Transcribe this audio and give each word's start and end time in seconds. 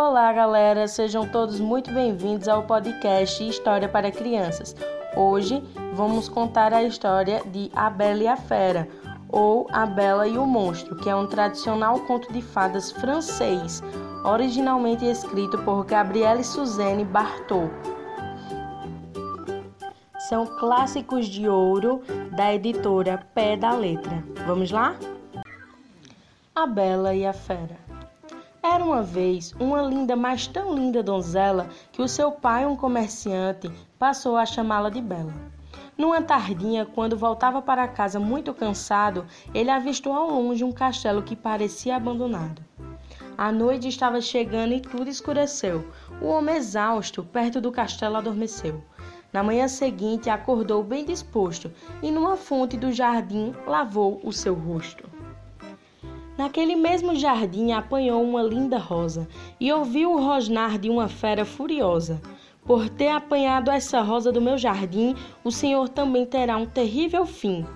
Olá, 0.00 0.32
galera, 0.32 0.86
sejam 0.86 1.26
todos 1.26 1.58
muito 1.58 1.92
bem-vindos 1.92 2.46
ao 2.46 2.62
podcast 2.62 3.42
História 3.42 3.88
para 3.88 4.12
Crianças. 4.12 4.76
Hoje 5.16 5.60
vamos 5.92 6.28
contar 6.28 6.72
a 6.72 6.84
história 6.84 7.42
de 7.46 7.68
A 7.74 7.90
Bela 7.90 8.22
e 8.22 8.28
a 8.28 8.36
Fera, 8.36 8.86
ou 9.28 9.66
A 9.72 9.84
Bela 9.86 10.28
e 10.28 10.38
o 10.38 10.46
Monstro, 10.46 10.94
que 10.94 11.10
é 11.10 11.16
um 11.16 11.26
tradicional 11.26 11.98
conto 12.06 12.32
de 12.32 12.40
fadas 12.40 12.92
francês, 12.92 13.82
originalmente 14.24 15.04
escrito 15.04 15.58
por 15.64 15.84
Gabrielle 15.84 16.44
Suzanne 16.44 17.04
Bartol. 17.04 17.68
São 20.28 20.46
clássicos 20.46 21.26
de 21.26 21.48
ouro 21.48 22.02
da 22.36 22.54
editora 22.54 23.26
Pé 23.34 23.56
da 23.56 23.72
Letra. 23.72 24.22
Vamos 24.46 24.70
lá? 24.70 24.94
A 26.54 26.68
Bela 26.68 27.16
e 27.16 27.26
a 27.26 27.32
Fera. 27.32 27.87
Era 28.70 28.84
uma 28.84 29.02
vez 29.02 29.54
uma 29.58 29.80
linda, 29.80 30.14
mas 30.14 30.46
tão 30.46 30.74
linda 30.74 31.02
donzela 31.02 31.70
que 31.90 32.02
o 32.02 32.06
seu 32.06 32.30
pai, 32.30 32.66
um 32.66 32.76
comerciante, 32.76 33.72
passou 33.98 34.36
a 34.36 34.44
chamá-la 34.44 34.90
de 34.90 35.00
Bela. 35.00 35.32
Numa 35.96 36.20
tardinha, 36.20 36.84
quando 36.84 37.16
voltava 37.16 37.62
para 37.62 37.88
casa 37.88 38.20
muito 38.20 38.52
cansado, 38.52 39.26
ele 39.54 39.70
avistou 39.70 40.12
ao 40.12 40.28
longe 40.28 40.64
um 40.64 40.70
castelo 40.70 41.22
que 41.22 41.34
parecia 41.34 41.96
abandonado. 41.96 42.62
A 43.38 43.50
noite 43.50 43.88
estava 43.88 44.20
chegando 44.20 44.74
e 44.74 44.80
tudo 44.80 45.08
escureceu. 45.08 45.90
O 46.20 46.26
homem 46.26 46.56
exausto, 46.56 47.24
perto 47.24 47.62
do 47.62 47.72
castelo, 47.72 48.16
adormeceu. 48.16 48.84
Na 49.32 49.42
manhã 49.42 49.66
seguinte, 49.66 50.28
acordou 50.28 50.84
bem 50.84 51.06
disposto 51.06 51.72
e, 52.02 52.10
numa 52.10 52.36
fonte 52.36 52.76
do 52.76 52.92
jardim, 52.92 53.54
lavou 53.66 54.20
o 54.22 54.30
seu 54.30 54.52
rosto. 54.54 55.17
Naquele 56.38 56.76
mesmo 56.76 57.16
jardim 57.16 57.72
apanhou 57.72 58.22
uma 58.22 58.40
linda 58.44 58.78
rosa 58.78 59.26
e 59.58 59.72
ouviu 59.72 60.12
o 60.12 60.24
rosnar 60.24 60.78
de 60.78 60.88
uma 60.88 61.08
fera 61.08 61.44
furiosa. 61.44 62.22
Por 62.64 62.88
ter 62.88 63.08
apanhado 63.08 63.72
essa 63.72 64.00
rosa 64.02 64.30
do 64.30 64.40
meu 64.40 64.56
jardim, 64.56 65.16
o 65.42 65.50
senhor 65.50 65.88
também 65.88 66.24
terá 66.24 66.56
um 66.56 66.64
terrível 66.64 67.26
fim. 67.26 67.66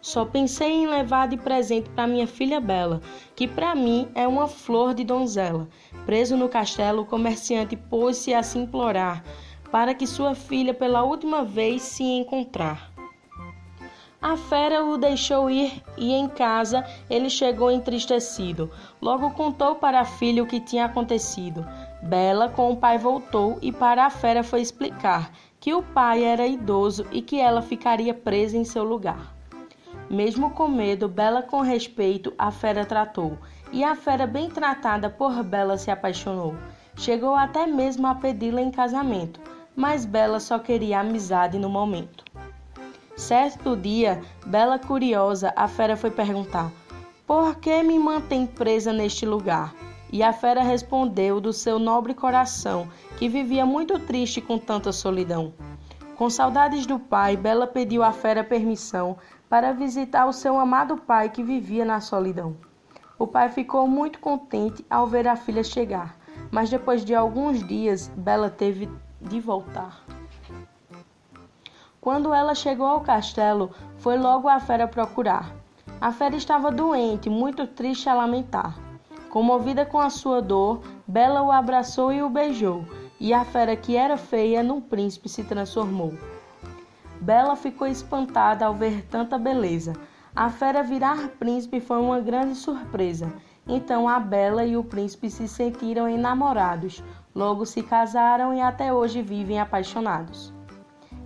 Só 0.00 0.24
pensei 0.24 0.72
em 0.72 0.86
levar 0.86 1.28
de 1.28 1.36
presente 1.36 1.90
para 1.90 2.06
minha 2.06 2.26
filha 2.26 2.62
Bela, 2.62 3.02
que 3.36 3.46
para 3.46 3.74
mim 3.74 4.08
é 4.14 4.26
uma 4.26 4.48
flor 4.48 4.94
de 4.94 5.04
donzela. 5.04 5.68
Preso 6.06 6.34
no 6.34 6.48
castelo, 6.48 7.02
o 7.02 7.06
comerciante 7.06 7.76
pôs-se 7.76 8.32
a 8.32 8.42
se 8.42 8.58
implorar 8.58 9.22
para 9.70 9.92
que 9.92 10.06
sua 10.06 10.34
filha 10.34 10.72
pela 10.72 11.02
última 11.02 11.44
vez 11.44 11.82
se 11.82 12.04
encontrar. 12.04 12.90
A 14.20 14.36
fera 14.36 14.84
o 14.84 14.98
deixou 14.98 15.48
ir 15.48 15.80
e 15.96 16.12
em 16.12 16.28
casa 16.28 16.84
ele 17.08 17.30
chegou 17.30 17.70
entristecido. 17.70 18.68
Logo 19.00 19.30
contou 19.30 19.76
para 19.76 20.00
a 20.00 20.04
filha 20.04 20.42
o 20.42 20.46
que 20.46 20.58
tinha 20.58 20.86
acontecido. 20.86 21.64
Bela 22.02 22.48
com 22.48 22.72
o 22.72 22.76
pai 22.76 22.98
voltou 22.98 23.58
e 23.62 23.70
para 23.70 24.04
a 24.04 24.10
fera 24.10 24.42
foi 24.42 24.60
explicar 24.60 25.30
que 25.60 25.72
o 25.72 25.82
pai 25.82 26.24
era 26.24 26.46
idoso 26.46 27.06
e 27.12 27.22
que 27.22 27.38
ela 27.38 27.62
ficaria 27.62 28.12
presa 28.12 28.56
em 28.56 28.64
seu 28.64 28.82
lugar. 28.82 29.34
Mesmo 30.10 30.50
com 30.50 30.66
medo, 30.66 31.08
Bela 31.08 31.42
com 31.42 31.60
respeito 31.60 32.32
a 32.38 32.50
fera 32.50 32.84
tratou, 32.84 33.38
e 33.70 33.84
a 33.84 33.94
fera 33.94 34.26
bem 34.26 34.48
tratada 34.48 35.10
por 35.10 35.44
Bela 35.44 35.76
se 35.76 35.90
apaixonou. 35.90 36.56
Chegou 36.96 37.34
até 37.34 37.66
mesmo 37.66 38.06
a 38.06 38.14
pedi-la 38.14 38.62
em 38.62 38.70
casamento, 38.70 39.40
mas 39.76 40.04
Bela 40.04 40.40
só 40.40 40.58
queria 40.58 41.00
amizade 41.00 41.58
no 41.58 41.68
momento. 41.68 42.24
Certo 43.28 43.76
dia, 43.76 44.22
bela 44.46 44.78
curiosa, 44.78 45.52
a 45.54 45.68
fera 45.68 45.98
foi 45.98 46.10
perguntar: 46.10 46.72
Por 47.26 47.56
que 47.56 47.82
me 47.82 47.98
mantém 47.98 48.46
presa 48.46 48.90
neste 48.90 49.26
lugar? 49.26 49.74
E 50.10 50.22
a 50.22 50.32
fera 50.32 50.62
respondeu 50.62 51.38
do 51.38 51.52
seu 51.52 51.78
nobre 51.78 52.14
coração, 52.14 52.88
que 53.18 53.28
vivia 53.28 53.66
muito 53.66 53.98
triste 53.98 54.40
com 54.40 54.56
tanta 54.56 54.92
solidão. 54.92 55.52
Com 56.16 56.30
saudades 56.30 56.86
do 56.86 56.98
pai, 56.98 57.36
Bela 57.36 57.66
pediu 57.66 58.02
à 58.02 58.12
fera 58.12 58.42
permissão 58.42 59.18
para 59.46 59.74
visitar 59.74 60.24
o 60.24 60.32
seu 60.32 60.58
amado 60.58 60.96
pai 60.96 61.28
que 61.28 61.42
vivia 61.42 61.84
na 61.84 62.00
solidão. 62.00 62.56
O 63.18 63.26
pai 63.26 63.50
ficou 63.50 63.86
muito 63.86 64.20
contente 64.20 64.82
ao 64.88 65.06
ver 65.06 65.28
a 65.28 65.36
filha 65.36 65.62
chegar, 65.62 66.16
mas 66.50 66.70
depois 66.70 67.04
de 67.04 67.14
alguns 67.14 67.62
dias, 67.62 68.10
Bela 68.16 68.48
teve 68.48 68.88
de 69.20 69.38
voltar. 69.38 70.17
Quando 72.00 72.32
ela 72.32 72.54
chegou 72.54 72.86
ao 72.86 73.00
castelo, 73.00 73.70
foi 73.98 74.16
logo 74.16 74.48
a 74.48 74.60
fera 74.60 74.86
procurar. 74.86 75.52
A 76.00 76.12
fera 76.12 76.36
estava 76.36 76.70
doente, 76.70 77.28
muito 77.28 77.66
triste 77.66 78.08
a 78.08 78.14
lamentar. 78.14 78.78
Comovida 79.30 79.84
com 79.84 79.98
a 79.98 80.08
sua 80.08 80.40
dor, 80.40 80.80
Bela 81.06 81.42
o 81.42 81.50
abraçou 81.50 82.12
e 82.12 82.22
o 82.22 82.30
beijou, 82.30 82.84
e 83.18 83.34
a 83.34 83.44
fera 83.44 83.74
que 83.74 83.96
era 83.96 84.16
feia 84.16 84.62
num 84.62 84.80
príncipe 84.80 85.28
se 85.28 85.42
transformou. 85.42 86.14
Bela 87.20 87.56
ficou 87.56 87.86
espantada 87.86 88.64
ao 88.64 88.74
ver 88.74 89.04
tanta 89.06 89.36
beleza. 89.36 89.92
A 90.34 90.48
fera 90.50 90.84
virar 90.84 91.28
príncipe 91.38 91.80
foi 91.80 92.00
uma 92.00 92.20
grande 92.20 92.54
surpresa. 92.54 93.32
Então 93.66 94.08
a 94.08 94.20
Bela 94.20 94.64
e 94.64 94.76
o 94.76 94.84
príncipe 94.84 95.28
se 95.28 95.48
sentiram 95.48 96.08
enamorados, 96.08 97.02
logo 97.34 97.66
se 97.66 97.82
casaram 97.82 98.54
e 98.54 98.60
até 98.60 98.92
hoje 98.92 99.20
vivem 99.20 99.60
apaixonados. 99.60 100.56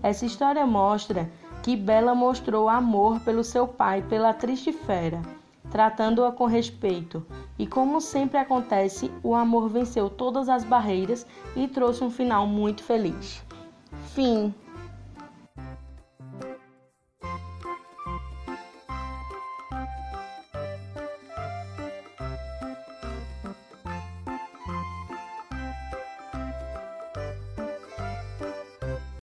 Essa 0.03 0.27
história 0.27 0.67
mostra 0.67 1.31
que 1.63 1.77
Bela 1.77 2.15
mostrou 2.15 2.69
amor 2.69 3.21
pelo 3.21 3.45
seu 3.45 3.69
pai, 3.69 4.03
pela 4.03 4.35
triste 4.35 4.73
fera, 4.73 5.23
tratando-a 5.71 6.33
com 6.33 6.45
respeito. 6.45 7.25
E 7.57 7.67
como 7.67 8.01
sempre 8.01 8.39
acontece, 8.39 9.11
o 9.23 9.35
amor 9.35 9.69
venceu 9.69 10.11
todas 10.11 10.49
as 10.49 10.65
barreiras 10.65 11.25
e 11.55 11.69
trouxe 11.69 12.03
um 12.03 12.11
final 12.11 12.47
muito 12.47 12.83
feliz. 12.83 13.45
Fim. 14.15 14.53